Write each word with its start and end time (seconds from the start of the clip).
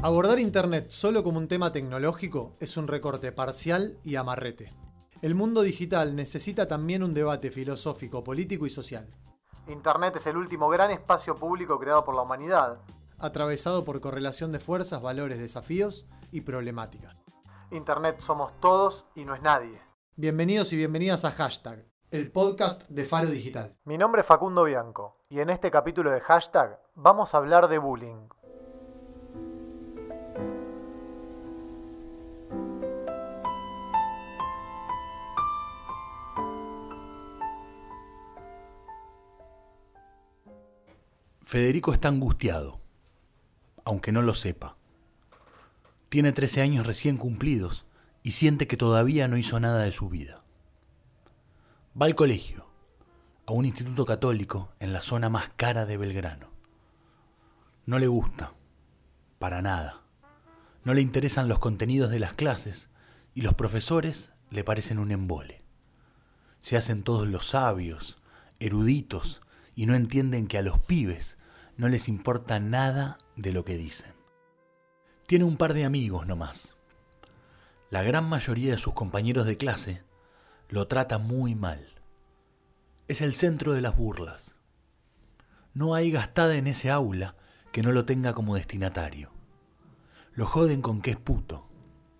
Abordar 0.00 0.38
Internet 0.38 0.90
solo 0.90 1.24
como 1.24 1.38
un 1.38 1.48
tema 1.48 1.72
tecnológico 1.72 2.56
es 2.60 2.76
un 2.76 2.86
recorte 2.86 3.32
parcial 3.32 3.98
y 4.04 4.14
amarrete. 4.14 4.72
El 5.22 5.34
mundo 5.34 5.62
digital 5.62 6.14
necesita 6.14 6.68
también 6.68 7.02
un 7.02 7.14
debate 7.14 7.50
filosófico, 7.50 8.22
político 8.22 8.64
y 8.64 8.70
social. 8.70 9.08
Internet 9.66 10.14
es 10.16 10.26
el 10.28 10.36
último 10.36 10.68
gran 10.68 10.92
espacio 10.92 11.34
público 11.34 11.80
creado 11.80 12.04
por 12.04 12.14
la 12.14 12.22
humanidad, 12.22 12.78
atravesado 13.18 13.84
por 13.84 14.00
correlación 14.00 14.52
de 14.52 14.60
fuerzas, 14.60 15.02
valores, 15.02 15.40
desafíos 15.40 16.06
y 16.30 16.42
problemáticas. 16.42 17.16
Internet 17.72 18.20
somos 18.20 18.52
todos 18.60 19.04
y 19.16 19.24
no 19.24 19.34
es 19.34 19.42
nadie. 19.42 19.80
Bienvenidos 20.14 20.72
y 20.72 20.76
bienvenidas 20.76 21.24
a 21.24 21.32
Hashtag, 21.32 21.84
el 22.12 22.30
podcast 22.30 22.88
de 22.88 23.04
Faro 23.04 23.28
Digital. 23.28 23.76
Mi 23.84 23.98
nombre 23.98 24.20
es 24.20 24.26
Facundo 24.26 24.62
Bianco 24.62 25.17
y 25.30 25.40
en 25.40 25.50
este 25.50 25.70
capítulo 25.70 26.10
de 26.10 26.20
Hashtag 26.20 26.80
vamos 26.94 27.34
a 27.34 27.38
hablar 27.38 27.68
de 27.68 27.78
bullying. 27.78 28.28
Federico 41.42 41.92
está 41.92 42.08
angustiado, 42.08 42.80
aunque 43.84 44.12
no 44.12 44.20
lo 44.20 44.34
sepa. 44.34 44.76
Tiene 46.10 46.32
13 46.32 46.62
años 46.62 46.86
recién 46.86 47.16
cumplidos 47.16 47.86
y 48.22 48.32
siente 48.32 48.66
que 48.66 48.76
todavía 48.76 49.28
no 49.28 49.38
hizo 49.38 49.58
nada 49.58 49.82
de 49.82 49.92
su 49.92 50.08
vida. 50.08 50.42
Va 52.00 52.06
al 52.06 52.14
colegio, 52.14 52.67
a 53.48 53.52
un 53.52 53.64
instituto 53.64 54.04
católico 54.04 54.74
en 54.78 54.92
la 54.92 55.00
zona 55.00 55.30
más 55.30 55.50
cara 55.56 55.86
de 55.86 55.96
Belgrano. 55.96 56.50
No 57.86 57.98
le 57.98 58.06
gusta, 58.06 58.52
para 59.38 59.62
nada. 59.62 60.02
No 60.84 60.92
le 60.92 61.00
interesan 61.00 61.48
los 61.48 61.58
contenidos 61.58 62.10
de 62.10 62.18
las 62.18 62.34
clases 62.34 62.90
y 63.34 63.40
los 63.40 63.54
profesores 63.54 64.32
le 64.50 64.64
parecen 64.64 64.98
un 64.98 65.12
embole. 65.12 65.64
Se 66.60 66.76
hacen 66.76 67.02
todos 67.02 67.26
los 67.26 67.46
sabios, 67.46 68.20
eruditos, 68.60 69.40
y 69.74 69.86
no 69.86 69.94
entienden 69.94 70.46
que 70.46 70.58
a 70.58 70.62
los 70.62 70.78
pibes 70.80 71.38
no 71.78 71.88
les 71.88 72.08
importa 72.08 72.60
nada 72.60 73.16
de 73.36 73.52
lo 73.52 73.64
que 73.64 73.78
dicen. 73.78 74.12
Tiene 75.26 75.46
un 75.46 75.56
par 75.56 75.72
de 75.72 75.86
amigos 75.86 76.26
nomás. 76.26 76.76
La 77.88 78.02
gran 78.02 78.28
mayoría 78.28 78.72
de 78.72 78.78
sus 78.78 78.92
compañeros 78.92 79.46
de 79.46 79.56
clase 79.56 80.02
lo 80.68 80.86
trata 80.86 81.16
muy 81.16 81.54
mal. 81.54 81.97
Es 83.08 83.20
el 83.20 83.34
centro 83.34 83.72
de 83.72 83.80
las 83.80 83.96
burlas. 83.96 84.54
No 85.74 85.94
hay 85.94 86.10
gastada 86.10 86.54
en 86.56 86.66
ese 86.66 86.90
aula 86.90 87.36
que 87.72 87.82
no 87.82 87.92
lo 87.92 88.04
tenga 88.04 88.34
como 88.34 88.54
destinatario. 88.54 89.30
Lo 90.32 90.46
joden 90.46 90.82
con 90.82 91.02
que 91.02 91.10
es 91.10 91.16
puto, 91.16 91.68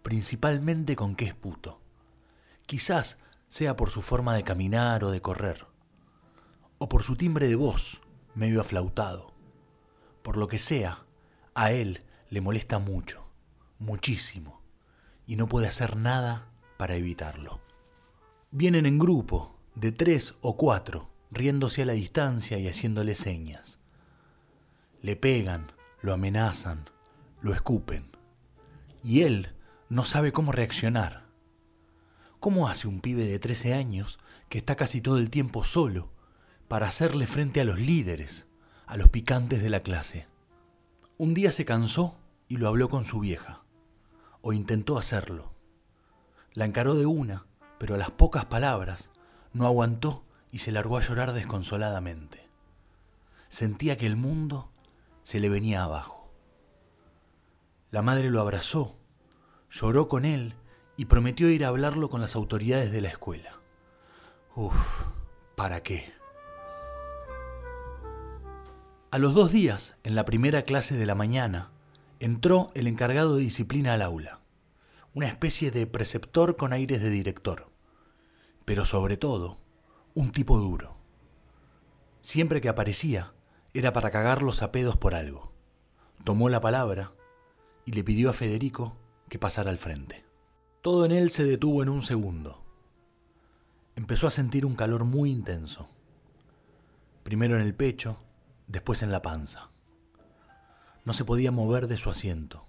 principalmente 0.03 0.97
con 0.97 1.15
que 1.15 1.27
es 1.27 1.35
puto. 1.35 1.81
Quizás 2.67 3.19
sea 3.49 3.77
por 3.77 3.91
su 3.91 4.03
forma 4.03 4.35
de 4.35 4.45
caminar 4.45 5.05
o 5.05 5.11
de 5.11 5.23
correr, 5.23 5.67
o 6.79 6.89
por 6.89 7.03
su 7.03 7.17
timbre 7.17 7.47
de 7.49 7.55
voz, 7.55 8.01
medio 8.35 8.61
aflautado 8.61 9.39
por 10.29 10.37
lo 10.37 10.47
que 10.47 10.59
sea, 10.59 11.07
a 11.55 11.73
él 11.73 12.03
le 12.29 12.43
molesta 12.43 12.79
mucho, 12.79 13.31
muchísimo, 13.79 14.61
y 15.27 15.37
no 15.37 15.49
puede 15.49 15.67
hacer 15.67 15.97
nada 15.97 16.51
para 16.77 16.97
evitarlo. 16.97 17.63
Vienen 18.51 18.85
en 18.85 18.99
grupo, 18.99 19.58
de 19.81 19.93
tres 19.93 20.35
o 20.41 20.57
cuatro, 20.57 21.09
riéndose 21.31 21.83
a 21.83 21.87
la 21.87 21.93
distancia 21.93 22.59
y 22.59 22.67
haciéndole 22.67 23.15
señas. 23.15 23.79
Le 25.01 25.15
pegan, 25.15 25.71
lo 26.01 26.13
amenazan, 26.13 26.91
lo 27.41 27.53
escupen. 27.53 28.11
Y 29.05 29.23
él 29.23 29.55
no 29.89 30.05
sabe 30.05 30.33
cómo 30.33 30.51
reaccionar. 30.51 31.29
¿Cómo 32.41 32.69
hace 32.69 32.89
un 32.89 33.01
pibe 33.01 33.25
de 33.25 33.39
13 33.39 33.75
años 33.75 34.19
que 34.49 34.59
está 34.59 34.75
casi 34.75 35.01
todo 35.01 35.19
el 35.19 35.31
tiempo 35.31 35.63
solo 35.63 36.11
para 36.67 36.89
hacerle 36.89 37.29
frente 37.29 37.61
a 37.61 37.65
los 37.65 37.79
líderes, 37.79 38.49
a 38.87 38.97
los 38.97 39.09
picantes 39.09 39.63
de 39.63 39.71
la 39.71 39.81
clase. 39.81 40.27
Un 41.19 41.35
día 41.35 41.53
se 41.53 41.65
cansó 41.65 42.19
y 42.49 42.57
lo 42.57 42.69
habló 42.69 42.89
con 42.89 43.05
su 43.05 43.21
vieja, 43.21 43.63
o 44.41 44.53
intentó 44.53 44.99
hacerlo. 44.99 45.55
La 46.53 46.65
encaró 46.65 46.95
de 46.95 47.07
una, 47.07 47.47
pero 47.79 47.95
a 47.95 47.99
las 47.99 48.11
pocas 48.11 48.47
palabras 48.47 49.13
no 49.53 49.67
aguantó 49.67 50.25
y 50.51 50.59
se 50.59 50.73
largó 50.73 50.97
a 50.97 51.01
llorar 51.01 51.33
desconsoladamente. 51.33 52.49
Sentía 53.49 53.97
que 53.97 54.07
el 54.07 54.17
mundo 54.17 54.71
se 55.23 55.41
le 55.41 55.49
venía 55.49 55.83
abajo. 55.83 56.33
La 57.91 58.03
madre 58.03 58.31
lo 58.31 58.41
abrazó, 58.41 58.99
lloró 59.71 60.09
con 60.09 60.25
él 60.25 60.55
y 60.97 61.07
prometió 61.07 61.49
ir 61.49 61.65
a 61.65 61.69
hablarlo 61.69 62.11
con 62.11 62.21
las 62.21 62.35
autoridades 62.35 62.93
de 62.93 63.01
la 63.01 63.09
escuela. 63.09 63.61
Uf, 64.55 64.75
¿para 65.55 65.83
qué? 65.83 66.13
A 69.11 69.19
los 69.19 69.35
dos 69.35 69.53
días, 69.53 69.97
en 70.03 70.15
la 70.15 70.27
primera 70.27 70.63
clase 70.63 70.95
de 70.95 71.07
la 71.07 71.15
mañana, 71.15 71.71
entró 72.21 72.69
el 72.75 72.87
encargado 72.87 73.37
de 73.37 73.43
disciplina 73.43 73.95
al 73.95 74.03
aula, 74.03 74.41
una 75.15 75.29
especie 75.29 75.71
de 75.71 75.87
preceptor 75.87 76.57
con 76.57 76.73
aires 76.75 77.01
de 77.01 77.09
director, 77.09 77.71
pero 78.69 78.85
sobre 78.85 79.17
todo, 79.17 79.57
un 80.13 80.31
tipo 80.31 80.59
duro. 80.59 80.95
Siempre 82.21 82.61
que 82.61 82.69
aparecía, 82.69 83.33
era 83.73 83.95
para 83.95 84.11
cagarlos 84.11 84.61
a 84.61 84.73
pedos 84.73 84.95
por 84.95 85.15
algo. 85.15 85.55
Tomó 86.23 86.51
la 86.51 86.61
palabra 86.61 87.15
y 87.87 87.93
le 87.93 88.05
pidió 88.05 88.29
a 88.29 88.35
Federico 88.35 88.95
que 89.31 89.39
pasara 89.39 89.71
al 89.71 89.79
frente. 89.79 90.27
Todo 90.83 91.07
en 91.07 91.13
él 91.13 91.31
se 91.31 91.47
detuvo 91.47 91.83
en 91.83 91.89
un 91.89 92.03
segundo. 92.03 92.63
Empezó 93.97 94.27
a 94.27 94.31
sentir 94.31 94.67
un 94.67 94.77
calor 94.77 95.05
muy 95.05 95.31
intenso. 95.31 95.89
Primero 97.23 97.57
en 97.57 97.63
el 97.63 97.75
pecho, 97.75 98.19
después 98.67 99.03
en 99.03 99.11
la 99.11 99.23
panza. 99.23 99.71
No 101.07 101.15
se 101.15 101.25
podía 101.25 101.53
mover 101.53 101.87
de 101.87 101.97
su 101.97 102.11
asiento. 102.11 102.67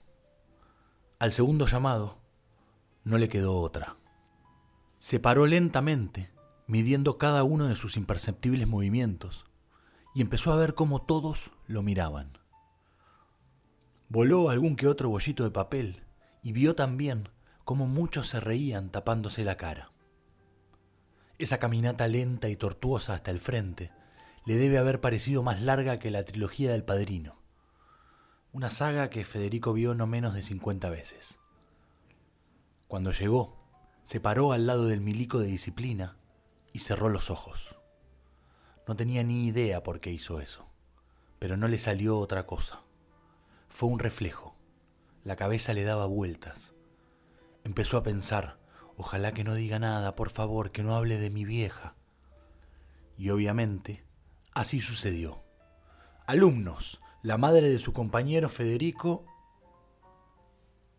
Al 1.20 1.34
segundo 1.34 1.66
llamado, 1.66 2.22
no 3.04 3.18
le 3.18 3.28
quedó 3.28 3.58
otra. 3.58 3.99
Se 5.00 5.22
paró 5.22 5.48
lentamente, 5.48 6.30
midiendo 6.68 7.18
cada 7.18 7.44
uno 7.46 7.70
de 7.70 7.76
sus 7.78 7.96
imperceptibles 7.96 8.68
movimientos, 8.68 9.46
y 10.14 10.20
empezó 10.20 10.52
a 10.52 10.58
ver 10.58 10.76
cómo 10.76 11.02
todos 11.02 11.52
lo 11.68 11.82
miraban. 11.84 12.38
Voló 14.10 14.50
algún 14.50 14.76
que 14.76 14.88
otro 14.88 15.10
bollito 15.10 15.46
de 15.46 15.52
papel 15.52 16.04
y 16.44 16.52
vio 16.52 16.76
también 16.76 17.30
cómo 17.64 17.88
muchos 17.88 18.28
se 18.28 18.42
reían 18.42 18.90
tapándose 18.90 19.46
la 19.46 19.56
cara. 19.56 19.94
Esa 21.38 21.60
caminata 21.60 22.06
lenta 22.10 22.50
y 22.50 22.58
tortuosa 22.58 23.14
hasta 23.14 23.32
el 23.32 23.40
frente 23.40 23.92
le 24.46 24.58
debe 24.58 24.80
haber 24.80 25.00
parecido 25.00 25.44
más 25.44 25.62
larga 25.62 25.98
que 25.98 26.12
la 26.12 26.26
trilogía 26.26 26.74
del 26.74 26.84
Padrino, 26.84 27.40
una 28.52 28.70
saga 28.70 29.10
que 29.10 29.24
Federico 29.24 29.72
vio 29.72 29.94
no 29.94 30.08
menos 30.08 30.34
de 30.34 30.42
50 30.42 30.90
veces. 30.90 31.40
Cuando 32.90 33.12
llegó, 33.12 33.59
se 34.10 34.20
paró 34.20 34.54
al 34.54 34.66
lado 34.66 34.88
del 34.88 35.02
milico 35.02 35.38
de 35.38 35.46
disciplina 35.46 36.18
y 36.74 36.80
cerró 36.80 37.10
los 37.10 37.30
ojos. 37.30 37.76
No 38.88 38.96
tenía 38.96 39.22
ni 39.22 39.46
idea 39.46 39.84
por 39.84 40.00
qué 40.00 40.10
hizo 40.12 40.42
eso, 40.42 40.66
pero 41.38 41.58
no 41.58 41.68
le 41.68 41.78
salió 41.78 42.18
otra 42.18 42.48
cosa. 42.48 42.82
Fue 43.68 43.88
un 43.88 44.00
reflejo. 44.00 44.56
La 45.24 45.36
cabeza 45.36 45.74
le 45.74 45.84
daba 45.84 46.08
vueltas. 46.08 46.74
Empezó 47.64 47.98
a 47.98 48.02
pensar, 48.02 48.58
ojalá 48.98 49.32
que 49.32 49.44
no 49.44 49.54
diga 49.54 49.78
nada, 49.78 50.16
por 50.16 50.32
favor, 50.32 50.72
que 50.72 50.82
no 50.82 50.96
hable 50.96 51.20
de 51.20 51.30
mi 51.30 51.46
vieja. 51.46 51.94
Y 53.16 53.30
obviamente 53.30 54.04
Así 54.56 54.82
sucedió. 54.82 55.44
Alumnos, 56.26 57.00
la 57.22 57.38
madre 57.38 57.70
de 57.70 57.78
su 57.78 57.94
compañero 57.94 58.50
Federico, 58.50 59.24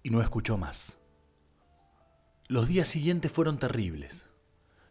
y 0.04 0.10
no 0.10 0.22
escuchó 0.22 0.56
más. 0.58 0.99
Los 2.50 2.66
días 2.66 2.88
siguientes 2.88 3.30
fueron 3.30 3.60
terribles. 3.60 4.26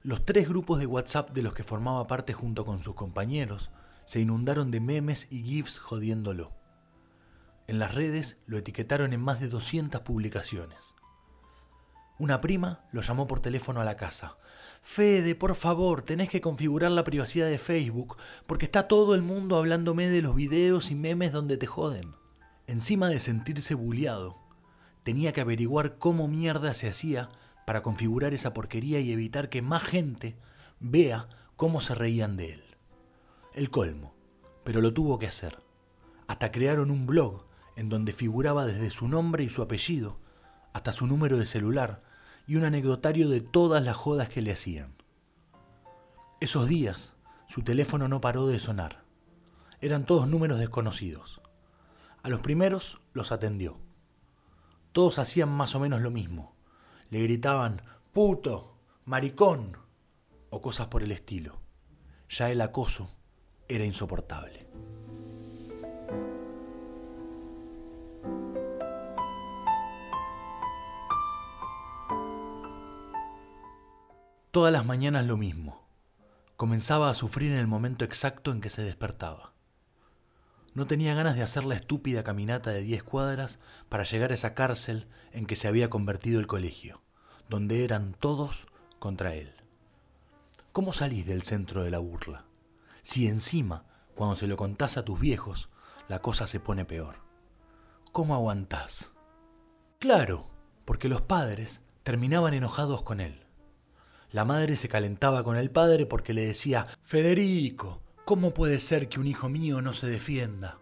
Los 0.01 0.25
tres 0.25 0.47
grupos 0.47 0.79
de 0.79 0.85
WhatsApp 0.85 1.31
de 1.31 1.43
los 1.43 1.53
que 1.53 1.63
formaba 1.63 2.07
parte 2.07 2.31
junto 2.31 2.63
con 2.63 2.81
sus 2.81 2.95
compañeros 2.95 3.69
se 4.05 4.21
inundaron 4.21 4.71
de 4.71 4.79
memes 4.79 5.27
y 5.29 5.43
GIFs 5.43 5.77
jodiéndolo. 5.77 6.53
En 7.67 7.77
las 7.77 7.93
redes 7.93 8.37
lo 8.45 8.57
etiquetaron 8.57 9.11
en 9.11 9.19
más 9.19 9.41
de 9.41 9.49
200 9.49 9.99
publicaciones. 10.03 10.95
Una 12.17 12.39
prima 12.39 12.87
lo 12.93 13.01
llamó 13.01 13.27
por 13.27 13.41
teléfono 13.41 13.81
a 13.81 13.83
la 13.83 13.97
casa. 13.97 14.37
Fede, 14.81 15.35
por 15.35 15.53
favor, 15.53 16.01
tenés 16.01 16.29
que 16.29 16.39
configurar 16.39 16.91
la 16.91 17.03
privacidad 17.03 17.49
de 17.49 17.59
Facebook, 17.59 18.15
porque 18.47 18.67
está 18.67 18.87
todo 18.87 19.15
el 19.15 19.21
mundo 19.21 19.57
hablándome 19.57 20.07
de 20.07 20.21
los 20.21 20.33
videos 20.33 20.91
y 20.91 20.95
memes 20.95 21.33
donde 21.33 21.57
te 21.57 21.67
joden. 21.67 22.15
Encima 22.67 23.09
de 23.09 23.19
sentirse 23.19 23.73
bulliado, 23.73 24.37
tenía 25.03 25.33
que 25.33 25.41
averiguar 25.41 25.97
cómo 25.97 26.29
mierda 26.29 26.73
se 26.73 26.87
hacía 26.87 27.27
para 27.69 27.83
configurar 27.83 28.33
esa 28.33 28.51
porquería 28.51 28.99
y 28.99 29.11
evitar 29.11 29.47
que 29.47 29.61
más 29.61 29.83
gente 29.83 30.35
vea 30.79 31.29
cómo 31.55 31.81
se 31.81 31.93
reían 31.93 32.35
de 32.35 32.53
él. 32.53 32.63
El 33.53 33.69
colmo, 33.69 34.15
pero 34.63 34.81
lo 34.81 34.91
tuvo 34.91 35.19
que 35.19 35.27
hacer. 35.27 35.61
Hasta 36.25 36.51
crearon 36.51 36.89
un 36.89 37.05
blog 37.05 37.45
en 37.75 37.87
donde 37.89 38.11
figuraba 38.11 38.65
desde 38.65 38.89
su 38.89 39.07
nombre 39.07 39.43
y 39.43 39.49
su 39.49 39.61
apellido, 39.61 40.19
hasta 40.73 40.91
su 40.91 41.05
número 41.05 41.37
de 41.37 41.45
celular 41.45 42.01
y 42.47 42.55
un 42.55 42.63
anecdotario 42.63 43.29
de 43.29 43.39
todas 43.39 43.83
las 43.83 43.95
jodas 43.95 44.29
que 44.29 44.41
le 44.41 44.51
hacían. 44.51 44.95
Esos 46.39 46.67
días, 46.67 47.13
su 47.47 47.61
teléfono 47.61 48.07
no 48.07 48.19
paró 48.19 48.47
de 48.47 48.57
sonar. 48.57 49.03
Eran 49.79 50.07
todos 50.07 50.27
números 50.27 50.57
desconocidos. 50.57 51.39
A 52.23 52.29
los 52.29 52.39
primeros 52.39 52.99
los 53.13 53.31
atendió. 53.31 53.77
Todos 54.91 55.19
hacían 55.19 55.49
más 55.49 55.75
o 55.75 55.79
menos 55.79 56.01
lo 56.01 56.09
mismo. 56.09 56.57
Le 57.09 57.23
gritaban, 57.23 57.81
puto, 58.13 58.77
maricón, 59.05 59.77
o 60.51 60.61
cosas 60.61 60.87
por 60.87 61.03
el 61.03 61.11
estilo. 61.11 61.59
Ya 62.29 62.51
el 62.51 62.61
acoso 62.61 63.09
era 63.67 63.83
insoportable. 63.83 64.67
Todas 74.51 74.73
las 74.73 74.85
mañanas 74.85 75.25
lo 75.25 75.37
mismo. 75.37 75.87
Comenzaba 76.57 77.09
a 77.09 77.13
sufrir 77.13 77.51
en 77.51 77.57
el 77.59 77.67
momento 77.67 78.03
exacto 78.03 78.51
en 78.51 78.61
que 78.61 78.69
se 78.69 78.81
despertaba. 78.81 79.53
No 80.73 80.87
tenía 80.87 81.13
ganas 81.13 81.35
de 81.35 81.43
hacer 81.43 81.63
la 81.63 81.75
estúpida 81.75 82.23
caminata 82.23 82.69
de 82.69 82.81
diez 82.81 83.03
cuadras 83.03 83.59
para 83.89 84.03
llegar 84.03 84.31
a 84.31 84.35
esa 84.35 84.53
cárcel 84.53 85.07
en 85.31 85.45
que 85.45 85.55
se 85.55 85.67
había 85.67 85.89
convertido 85.89 86.39
el 86.39 86.47
colegio, 86.47 87.01
donde 87.49 87.83
eran 87.83 88.13
todos 88.13 88.67
contra 88.99 89.33
él. 89.33 89.53
¿Cómo 90.71 90.93
salís 90.93 91.25
del 91.25 91.41
centro 91.41 91.83
de 91.83 91.91
la 91.91 91.97
burla? 91.99 92.45
Si 93.01 93.27
encima, 93.27 93.85
cuando 94.15 94.35
se 94.35 94.47
lo 94.47 94.55
contás 94.57 94.97
a 94.97 95.03
tus 95.03 95.19
viejos, 95.19 95.69
la 96.07 96.19
cosa 96.21 96.45
se 96.47 96.59
pone 96.59 96.85
peor. 96.85 97.17
¿Cómo 98.11 98.35
aguantás? 98.35 99.11
Claro, 99.99 100.49
porque 100.85 101.09
los 101.09 101.21
padres 101.21 101.81
terminaban 102.03 102.53
enojados 102.53 103.03
con 103.03 103.19
él. 103.19 103.45
La 104.31 104.45
madre 104.45 104.75
se 104.75 104.89
calentaba 104.89 105.43
con 105.43 105.57
el 105.57 105.71
padre 105.71 106.05
porque 106.05 106.33
le 106.33 106.45
decía, 106.45 106.87
Federico, 107.03 108.01
¿cómo 108.29 108.53
puede 108.53 108.79
ser 108.79 109.09
que 109.09 109.19
un 109.19 109.25
hijo 109.25 109.49
mío 109.49 109.81
no 109.81 109.91
se 109.91 110.05
defienda? 110.05 110.77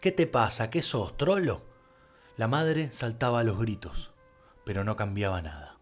¿Qué 0.00 0.12
te 0.12 0.28
pasa? 0.28 0.70
¿Qué 0.70 0.82
sos, 0.82 1.16
trolo? 1.16 1.66
La 2.36 2.46
madre 2.46 2.92
saltaba 2.92 3.40
a 3.40 3.42
los 3.42 3.58
gritos, 3.58 4.12
pero 4.64 4.84
no 4.84 4.94
cambiaba 4.94 5.42
nada. 5.42 5.80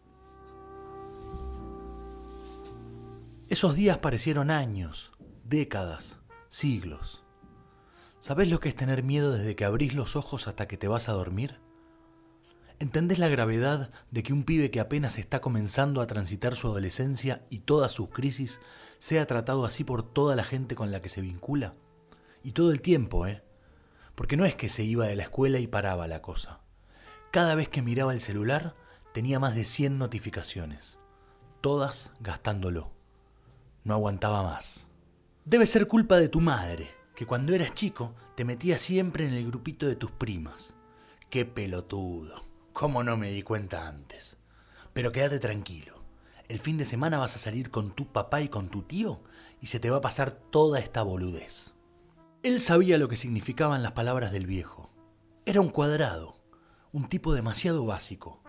Esos 3.50 3.74
días 3.74 3.98
parecieron 3.98 4.50
años, 4.50 5.12
décadas, 5.44 6.16
siglos. 6.48 7.22
¿Sabés 8.18 8.48
lo 8.48 8.58
que 8.58 8.70
es 8.70 8.74
tener 8.74 9.02
miedo 9.02 9.30
desde 9.30 9.54
que 9.54 9.66
abrís 9.66 9.92
los 9.92 10.16
ojos 10.16 10.48
hasta 10.48 10.66
que 10.66 10.78
te 10.78 10.88
vas 10.88 11.10
a 11.10 11.12
dormir? 11.12 11.60
¿Entendés 12.80 13.18
la 13.18 13.28
gravedad 13.28 13.90
de 14.10 14.22
que 14.22 14.32
un 14.32 14.42
pibe 14.42 14.70
que 14.70 14.80
apenas 14.80 15.18
está 15.18 15.42
comenzando 15.42 16.00
a 16.00 16.06
transitar 16.06 16.56
su 16.56 16.66
adolescencia 16.66 17.44
y 17.50 17.58
todas 17.58 17.92
sus 17.92 18.08
crisis 18.08 18.58
sea 18.98 19.26
tratado 19.26 19.66
así 19.66 19.84
por 19.84 20.02
toda 20.02 20.34
la 20.34 20.44
gente 20.44 20.74
con 20.74 20.90
la 20.90 21.02
que 21.02 21.10
se 21.10 21.20
vincula? 21.20 21.74
Y 22.42 22.52
todo 22.52 22.72
el 22.72 22.80
tiempo, 22.80 23.26
¿eh? 23.26 23.44
Porque 24.14 24.38
no 24.38 24.46
es 24.46 24.54
que 24.54 24.70
se 24.70 24.82
iba 24.82 25.06
de 25.06 25.14
la 25.14 25.24
escuela 25.24 25.58
y 25.58 25.66
paraba 25.66 26.08
la 26.08 26.22
cosa. 26.22 26.62
Cada 27.30 27.54
vez 27.54 27.68
que 27.68 27.82
miraba 27.82 28.14
el 28.14 28.20
celular 28.22 28.74
tenía 29.12 29.38
más 29.38 29.54
de 29.54 29.66
100 29.66 29.98
notificaciones, 29.98 30.96
todas 31.60 32.12
gastándolo. 32.20 32.92
No 33.84 33.92
aguantaba 33.92 34.42
más. 34.42 34.88
Debe 35.44 35.66
ser 35.66 35.86
culpa 35.86 36.16
de 36.16 36.30
tu 36.30 36.40
madre, 36.40 36.88
que 37.14 37.26
cuando 37.26 37.52
eras 37.52 37.74
chico 37.74 38.14
te 38.36 38.46
metía 38.46 38.78
siempre 38.78 39.28
en 39.28 39.34
el 39.34 39.46
grupito 39.46 39.86
de 39.86 39.96
tus 39.96 40.12
primas. 40.12 40.74
Qué 41.28 41.44
pelotudo. 41.44 42.49
¿Cómo 42.72 43.02
no 43.02 43.16
me 43.16 43.30
di 43.30 43.42
cuenta 43.42 43.88
antes? 43.88 44.38
Pero 44.92 45.12
quédate 45.12 45.38
tranquilo. 45.38 46.02
El 46.48 46.60
fin 46.60 46.78
de 46.78 46.86
semana 46.86 47.18
vas 47.18 47.36
a 47.36 47.38
salir 47.38 47.70
con 47.70 47.90
tu 47.94 48.10
papá 48.10 48.40
y 48.40 48.48
con 48.48 48.70
tu 48.70 48.82
tío 48.82 49.22
y 49.60 49.66
se 49.66 49.80
te 49.80 49.90
va 49.90 49.98
a 49.98 50.02
pasar 50.02 50.30
toda 50.30 50.78
esta 50.78 51.02
boludez. 51.02 51.74
Él 52.42 52.60
sabía 52.60 52.96
lo 52.96 53.08
que 53.08 53.16
significaban 53.16 53.82
las 53.82 53.92
palabras 53.92 54.32
del 54.32 54.46
viejo. 54.46 54.90
Era 55.44 55.60
un 55.60 55.68
cuadrado, 55.68 56.40
un 56.92 57.08
tipo 57.08 57.34
demasiado 57.34 57.84
básico. 57.84 58.40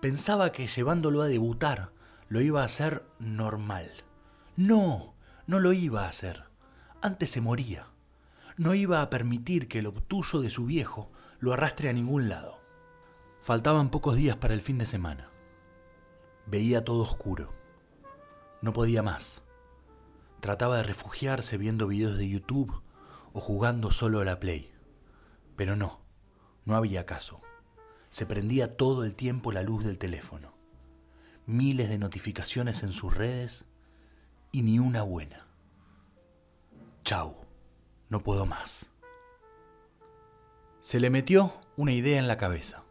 Pensaba 0.00 0.52
que 0.52 0.66
llevándolo 0.66 1.22
a 1.22 1.28
debutar 1.28 1.92
lo 2.28 2.40
iba 2.40 2.62
a 2.62 2.66
hacer 2.66 3.06
normal. 3.18 3.90
No, 4.56 5.14
no 5.46 5.58
lo 5.58 5.72
iba 5.72 6.04
a 6.04 6.08
hacer. 6.08 6.44
Antes 7.00 7.30
se 7.30 7.40
moría. 7.40 7.86
No 8.56 8.74
iba 8.74 9.00
a 9.00 9.08
permitir 9.10 9.68
que 9.68 9.78
el 9.78 9.86
obtuso 9.86 10.42
de 10.42 10.50
su 10.50 10.66
viejo 10.66 11.10
lo 11.38 11.52
arrastre 11.52 11.88
a 11.88 11.92
ningún 11.94 12.28
lado. 12.28 12.59
Faltaban 13.40 13.90
pocos 13.90 14.16
días 14.16 14.36
para 14.36 14.52
el 14.52 14.60
fin 14.60 14.76
de 14.76 14.84
semana. 14.84 15.30
Veía 16.46 16.84
todo 16.84 17.02
oscuro. 17.02 17.54
No 18.60 18.74
podía 18.74 19.02
más. 19.02 19.42
Trataba 20.40 20.76
de 20.76 20.82
refugiarse 20.82 21.56
viendo 21.56 21.86
videos 21.86 22.18
de 22.18 22.28
YouTube 22.28 22.82
o 23.32 23.40
jugando 23.40 23.90
solo 23.92 24.20
a 24.20 24.26
la 24.26 24.38
Play. 24.38 24.70
Pero 25.56 25.74
no, 25.74 26.02
no 26.66 26.76
había 26.76 27.06
caso. 27.06 27.40
Se 28.10 28.26
prendía 28.26 28.76
todo 28.76 29.04
el 29.04 29.16
tiempo 29.16 29.52
la 29.52 29.62
luz 29.62 29.84
del 29.84 29.98
teléfono. 29.98 30.52
Miles 31.46 31.88
de 31.88 31.98
notificaciones 31.98 32.82
en 32.82 32.92
sus 32.92 33.16
redes 33.16 33.64
y 34.52 34.62
ni 34.62 34.78
una 34.78 35.02
buena. 35.02 35.46
Chau, 37.04 37.36
no 38.10 38.22
puedo 38.22 38.44
más. 38.44 38.90
Se 40.82 41.00
le 41.00 41.08
metió 41.08 41.54
una 41.76 41.92
idea 41.92 42.18
en 42.18 42.28
la 42.28 42.36
cabeza. 42.36 42.84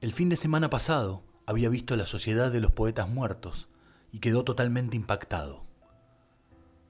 El 0.00 0.14
fin 0.14 0.30
de 0.30 0.36
semana 0.36 0.70
pasado 0.70 1.22
había 1.44 1.68
visto 1.68 1.94
La 1.94 2.06
Sociedad 2.06 2.50
de 2.50 2.60
los 2.60 2.72
Poetas 2.72 3.06
Muertos 3.06 3.68
y 4.10 4.20
quedó 4.20 4.44
totalmente 4.44 4.96
impactado. 4.96 5.66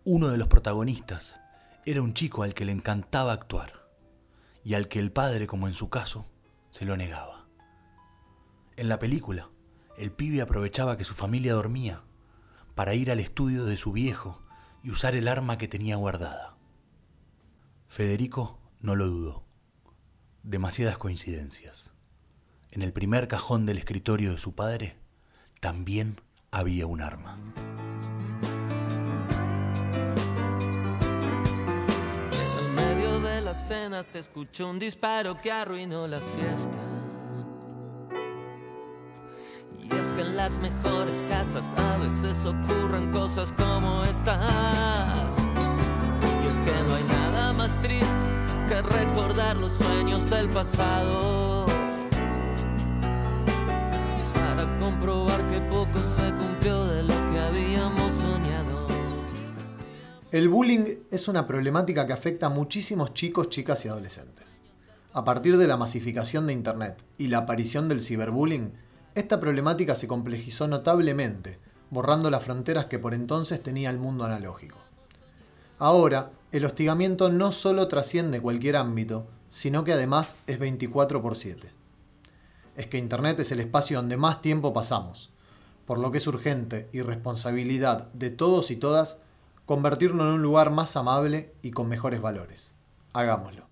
Uno 0.04 0.28
de 0.28 0.38
los 0.38 0.46
protagonistas 0.46 1.40
era 1.84 2.02
un 2.02 2.14
chico 2.14 2.44
al 2.44 2.54
que 2.54 2.64
le 2.64 2.70
encantaba 2.70 3.32
actuar 3.32 3.88
y 4.62 4.74
al 4.74 4.86
que 4.86 5.00
el 5.00 5.10
padre, 5.10 5.48
como 5.48 5.66
en 5.66 5.74
su 5.74 5.90
caso, 5.90 6.24
se 6.70 6.84
lo 6.84 6.96
negaba. 6.96 7.48
En 8.76 8.88
la 8.88 9.00
película, 9.00 9.50
el 9.98 10.12
pibe 10.12 10.40
aprovechaba 10.40 10.96
que 10.96 11.04
su 11.04 11.14
familia 11.14 11.54
dormía 11.54 12.04
para 12.76 12.94
ir 12.94 13.10
al 13.10 13.18
estudio 13.18 13.64
de 13.64 13.76
su 13.76 13.90
viejo 13.90 14.40
y 14.84 14.90
usar 14.90 15.16
el 15.16 15.26
arma 15.26 15.58
que 15.58 15.66
tenía 15.66 15.96
guardada. 15.96 16.56
Federico 17.88 18.60
no 18.78 18.94
lo 18.94 19.08
dudó. 19.08 19.44
Demasiadas 20.44 20.96
coincidencias. 20.96 21.90
En 22.72 22.82
el 22.82 22.92
primer 22.92 23.26
cajón 23.26 23.66
del 23.66 23.78
escritorio 23.78 24.30
de 24.30 24.38
su 24.38 24.54
padre 24.54 24.94
también 25.58 26.20
había 26.52 26.86
un 26.86 27.00
arma. 27.00 27.36
En 32.60 32.74
medio 32.76 33.18
de 33.18 33.40
la 33.40 33.54
cena 33.54 34.04
se 34.04 34.20
escuchó 34.20 34.68
un 34.68 34.78
disparo 34.78 35.40
que 35.40 35.50
arruinó 35.50 36.06
la 36.06 36.20
fiesta. 36.20 36.78
Y 39.82 39.92
es 39.92 40.12
que 40.12 40.20
en 40.20 40.36
las 40.36 40.56
mejores 40.58 41.24
casas 41.28 41.74
a 41.74 41.98
veces 41.98 42.46
ocurren 42.46 43.10
cosas 43.10 43.52
como 43.52 44.04
estas. 44.04 45.36
Y 45.40 46.46
es 46.46 46.54
que 46.54 46.88
no 46.88 46.94
hay 46.94 47.04
nada 47.04 47.52
más 47.52 47.80
triste 47.82 48.06
que 48.68 48.80
recordar 48.80 49.56
los 49.56 49.72
sueños 49.72 50.30
del 50.30 50.48
pasado 50.48 51.69
El 60.32 60.48
bullying 60.48 60.84
es 61.10 61.28
una 61.28 61.46
problemática 61.46 62.06
que 62.06 62.12
afecta 62.12 62.46
a 62.46 62.50
muchísimos 62.50 63.12
chicos, 63.12 63.50
chicas 63.50 63.84
y 63.84 63.88
adolescentes. 63.88 64.60
A 65.12 65.24
partir 65.24 65.58
de 65.58 65.66
la 65.66 65.76
masificación 65.76 66.46
de 66.46 66.52
Internet 66.52 67.04
y 67.18 67.26
la 67.26 67.38
aparición 67.38 67.88
del 67.88 68.00
ciberbullying, 68.00 68.72
esta 69.14 69.40
problemática 69.40 69.94
se 69.94 70.06
complejizó 70.08 70.68
notablemente, 70.68 71.58
borrando 71.90 72.30
las 72.30 72.44
fronteras 72.44 72.86
que 72.86 72.98
por 72.98 73.12
entonces 73.12 73.62
tenía 73.62 73.90
el 73.90 73.98
mundo 73.98 74.24
analógico. 74.24 74.78
Ahora, 75.78 76.30
el 76.52 76.64
hostigamiento 76.64 77.30
no 77.30 77.52
solo 77.52 77.88
trasciende 77.88 78.40
cualquier 78.40 78.76
ámbito, 78.76 79.26
sino 79.48 79.84
que 79.84 79.92
además 79.92 80.38
es 80.46 80.58
24 80.58 81.20
por 81.20 81.36
7 81.36 81.80
es 82.80 82.86
que 82.86 82.98
Internet 82.98 83.38
es 83.40 83.52
el 83.52 83.60
espacio 83.60 83.98
donde 83.98 84.16
más 84.16 84.40
tiempo 84.40 84.72
pasamos, 84.72 85.30
por 85.90 85.98
lo 85.98 86.12
que 86.12 86.18
es 86.18 86.26
urgente 86.28 86.88
y 86.92 87.02
responsabilidad 87.02 88.12
de 88.12 88.30
todos 88.30 88.70
y 88.70 88.76
todas 88.76 89.18
convertirlo 89.64 90.22
en 90.22 90.34
un 90.34 90.40
lugar 90.40 90.70
más 90.70 90.94
amable 90.94 91.52
y 91.62 91.72
con 91.72 91.88
mejores 91.88 92.20
valores. 92.20 92.76
Hagámoslo. 93.12 93.68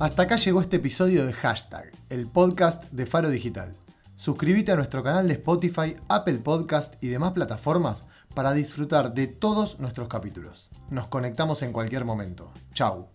Hasta 0.00 0.22
acá 0.22 0.34
llegó 0.34 0.60
este 0.60 0.78
episodio 0.78 1.24
de 1.24 1.32
Hashtag, 1.34 1.92
el 2.10 2.26
podcast 2.26 2.82
de 2.90 3.06
Faro 3.06 3.30
Digital. 3.30 3.76
Suscríbete 4.16 4.72
a 4.72 4.76
nuestro 4.76 5.04
canal 5.04 5.28
de 5.28 5.34
Spotify, 5.34 5.98
Apple 6.08 6.38
Podcast 6.38 6.96
y 7.00 7.06
demás 7.10 7.30
plataformas 7.30 8.06
para 8.34 8.52
disfrutar 8.52 9.14
de 9.14 9.28
todos 9.28 9.78
nuestros 9.78 10.08
capítulos. 10.08 10.72
Nos 10.90 11.06
conectamos 11.06 11.62
en 11.62 11.72
cualquier 11.72 12.04
momento. 12.04 12.50
Chau. 12.74 13.06